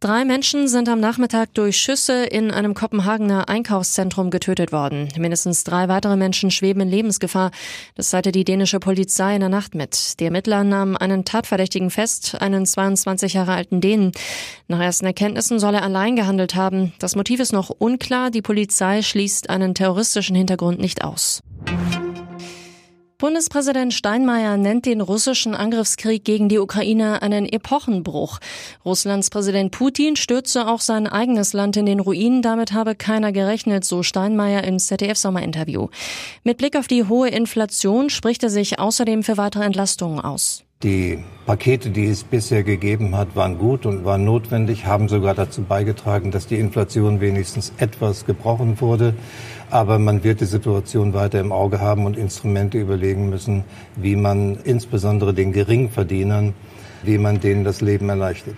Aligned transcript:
Drei 0.00 0.24
Menschen 0.24 0.68
sind 0.68 0.88
am 0.88 1.00
Nachmittag 1.00 1.54
durch 1.54 1.76
Schüsse 1.76 2.24
in 2.24 2.52
einem 2.52 2.74
Kopenhagener 2.74 3.48
Einkaufszentrum 3.48 4.30
getötet 4.30 4.70
worden. 4.70 5.08
Mindestens 5.18 5.64
drei 5.64 5.88
weitere 5.88 6.14
Menschen 6.14 6.52
schweben 6.52 6.82
in 6.82 6.88
Lebensgefahr. 6.88 7.50
Das 7.96 8.10
teilte 8.10 8.30
die 8.30 8.44
dänische 8.44 8.78
Polizei 8.78 9.34
in 9.34 9.40
der 9.40 9.48
Nacht 9.48 9.74
mit. 9.74 10.20
Die 10.20 10.26
Ermittler 10.26 10.62
nahmen 10.62 10.96
einen 10.96 11.24
Tatverdächtigen 11.24 11.90
fest, 11.90 12.40
einen 12.40 12.64
22 12.64 13.32
Jahre 13.32 13.54
alten 13.54 13.80
Dänen. 13.80 14.12
Nach 14.68 14.78
ersten 14.78 15.04
Erkenntnissen 15.04 15.58
soll 15.58 15.74
er 15.74 15.82
allein 15.82 16.14
gehandelt 16.14 16.54
haben. 16.54 16.92
Das 17.00 17.16
Motiv 17.16 17.40
ist 17.40 17.52
noch 17.52 17.70
unklar. 17.70 18.30
Die 18.30 18.40
Polizei 18.42 19.02
schließt 19.02 19.50
einen 19.50 19.74
terroristischen 19.74 20.36
Hintergrund 20.36 20.78
nicht 20.78 21.02
aus. 21.02 21.42
Bundespräsident 23.20 23.92
Steinmeier 23.92 24.56
nennt 24.56 24.86
den 24.86 25.00
russischen 25.00 25.56
Angriffskrieg 25.56 26.24
gegen 26.24 26.48
die 26.48 26.60
Ukraine 26.60 27.20
einen 27.20 27.46
Epochenbruch. 27.46 28.38
Russlands 28.84 29.28
Präsident 29.28 29.72
Putin 29.72 30.14
stürze 30.14 30.68
auch 30.68 30.80
sein 30.80 31.08
eigenes 31.08 31.52
Land 31.52 31.76
in 31.76 31.86
den 31.86 31.98
Ruin. 31.98 32.42
Damit 32.42 32.70
habe 32.72 32.94
keiner 32.94 33.32
gerechnet, 33.32 33.84
so 33.84 34.04
Steinmeier 34.04 34.62
im 34.62 34.78
ZDF-Sommerinterview. 34.78 35.88
Mit 36.44 36.58
Blick 36.58 36.76
auf 36.76 36.86
die 36.86 37.08
hohe 37.08 37.28
Inflation 37.28 38.08
spricht 38.08 38.44
er 38.44 38.50
sich 38.50 38.78
außerdem 38.78 39.24
für 39.24 39.36
weitere 39.36 39.64
Entlastungen 39.64 40.20
aus. 40.20 40.62
Die 40.84 41.24
Pakete, 41.44 41.90
die 41.90 42.06
es 42.06 42.22
bisher 42.22 42.62
gegeben 42.62 43.16
hat, 43.16 43.34
waren 43.34 43.58
gut 43.58 43.84
und 43.84 44.04
waren 44.04 44.24
notwendig, 44.24 44.86
haben 44.86 45.08
sogar 45.08 45.34
dazu 45.34 45.62
beigetragen, 45.62 46.30
dass 46.30 46.46
die 46.46 46.54
Inflation 46.54 47.20
wenigstens 47.20 47.72
etwas 47.78 48.26
gebrochen 48.26 48.80
wurde. 48.80 49.14
Aber 49.70 49.98
man 49.98 50.22
wird 50.22 50.40
die 50.40 50.44
Situation 50.44 51.14
weiter 51.14 51.40
im 51.40 51.50
Auge 51.50 51.80
haben 51.80 52.06
und 52.06 52.16
Instrumente 52.16 52.78
überlegen 52.78 53.28
müssen, 53.28 53.64
wie 53.96 54.14
man 54.14 54.56
insbesondere 54.62 55.34
den 55.34 55.52
Geringverdienern, 55.52 56.54
wie 57.02 57.18
man 57.18 57.40
denen 57.40 57.64
das 57.64 57.80
Leben 57.80 58.08
erleichtert. 58.08 58.57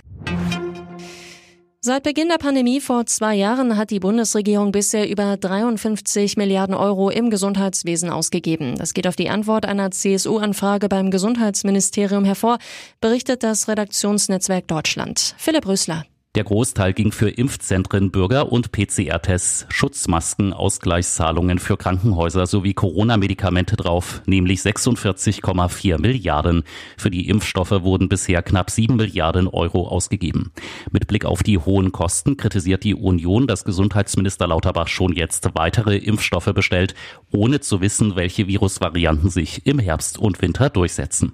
Seit 1.83 2.03
Beginn 2.03 2.28
der 2.28 2.36
Pandemie 2.36 2.78
vor 2.78 3.06
zwei 3.06 3.34
Jahren 3.34 3.78
hat 3.78 3.91
die 3.91 4.00
Bundesregierung 4.00 4.70
bisher 4.70 5.09
über 5.09 5.39
53 5.39 6.37
Milliarden 6.37 6.75
Euro 6.75 7.09
im 7.09 7.31
Gesundheitswesen 7.31 8.11
ausgegeben. 8.11 8.77
Das 8.77 8.92
geht 8.92 9.06
auf 9.06 9.17
die 9.17 9.31
Antwort 9.31 9.64
einer 9.64 9.91
CSU-Anfrage 9.91 10.91
beim 10.91 11.11
Gesundheitsministerium 11.11 12.27
hervor, 12.27 12.59
berichtet 13.00 13.42
das 13.42 13.67
Redaktionsnetzwerk 13.67 14.69
Deutschland. 14.69 15.34
Philipp 15.39 15.67
Rösler. 15.67 16.05
Der 16.36 16.45
Großteil 16.45 16.92
ging 16.92 17.11
für 17.11 17.28
Impfzentren, 17.28 18.12
Bürger 18.12 18.53
und 18.53 18.70
PCR-Tests, 18.70 19.67
Schutzmasken, 19.69 20.53
Ausgleichszahlungen 20.53 21.59
für 21.59 21.77
Krankenhäuser 21.77 22.47
sowie 22.47 22.72
Corona-Medikamente 22.72 23.75
drauf, 23.75 24.22
nämlich 24.27 24.61
46,4 24.61 26.00
Milliarden. 26.00 26.62
Für 26.97 27.11
die 27.11 27.28
Impfstoffe 27.28 27.83
wurden 27.83 28.09
bisher 28.09 28.42
knapp 28.42 28.70
7 28.70 28.95
Milliarden 28.95 29.48
Euro 29.48 29.89
ausgegeben. 29.89 30.53
Mit 30.92 31.09
Blick 31.09 31.25
auf 31.25 31.42
die 31.42 31.59
hohen 31.59 31.91
Kosten 31.91 32.37
kritisiert 32.37 32.84
die 32.84 32.94
Union, 32.94 33.48
dass 33.48 33.65
Gesundheitsminister 33.65 34.47
Lauterbach 34.47 34.87
schon 34.87 35.12
jetzt 35.12 35.48
weitere 35.55 35.97
Impfstoffe 35.97 36.53
bestellt, 36.55 36.94
ohne 37.33 37.59
zu 37.59 37.81
wissen, 37.81 38.15
welche 38.15 38.47
Virusvarianten 38.47 39.31
sich 39.31 39.67
im 39.67 39.81
Herbst 39.81 40.17
und 40.17 40.41
Winter 40.41 40.70
durchsetzen. 40.70 41.33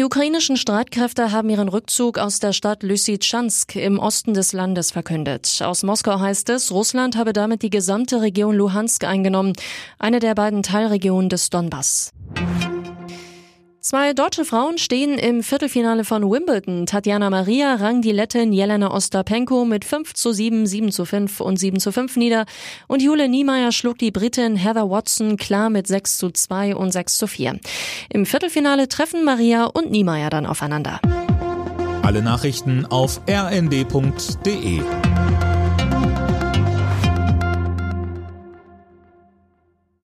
Die 0.00 0.04
ukrainischen 0.06 0.56
Streitkräfte 0.56 1.30
haben 1.30 1.50
ihren 1.50 1.68
Rückzug 1.68 2.16
aus 2.16 2.38
der 2.38 2.54
Stadt 2.54 2.82
Lysychansk 2.82 3.76
im 3.76 3.98
Osten 3.98 4.32
des 4.32 4.54
Landes 4.54 4.92
verkündet. 4.92 5.60
Aus 5.62 5.82
Moskau 5.82 6.18
heißt 6.18 6.48
es, 6.48 6.72
Russland 6.72 7.16
habe 7.16 7.34
damit 7.34 7.60
die 7.60 7.68
gesamte 7.68 8.22
Region 8.22 8.56
Luhansk 8.56 9.04
eingenommen, 9.04 9.52
eine 9.98 10.18
der 10.18 10.34
beiden 10.34 10.62
Teilregionen 10.62 11.28
des 11.28 11.50
Donbass. 11.50 12.14
Zwei 13.82 14.12
deutsche 14.12 14.44
Frauen 14.44 14.76
stehen 14.76 15.18
im 15.18 15.42
Viertelfinale 15.42 16.04
von 16.04 16.30
Wimbledon. 16.30 16.84
Tatjana 16.84 17.30
Maria 17.30 17.76
rang 17.76 18.02
die 18.02 18.12
Lettin 18.12 18.52
Jelena 18.52 18.92
Ostapenko 18.92 19.64
mit 19.64 19.86
5 19.86 20.12
zu 20.12 20.34
7, 20.34 20.66
7 20.66 20.92
zu 20.92 21.06
5 21.06 21.40
und 21.40 21.56
7 21.56 21.80
zu 21.80 21.90
5 21.90 22.16
nieder. 22.16 22.44
Und 22.88 23.00
Jule 23.00 23.26
Niemeyer 23.26 23.72
schlug 23.72 23.96
die 23.96 24.10
Britin 24.10 24.56
Heather 24.56 24.90
Watson 24.90 25.38
klar 25.38 25.70
mit 25.70 25.86
6 25.86 26.18
zu 26.18 26.30
2 26.30 26.76
und 26.76 26.92
6 26.92 27.16
zu 27.16 27.26
4. 27.26 27.58
Im 28.10 28.26
Viertelfinale 28.26 28.86
treffen 28.86 29.24
Maria 29.24 29.64
und 29.64 29.90
Niemeyer 29.90 30.28
dann 30.28 30.44
aufeinander. 30.44 31.00
Alle 32.02 32.20
Nachrichten 32.20 32.84
auf 32.84 33.22
rnd.de 33.26 34.82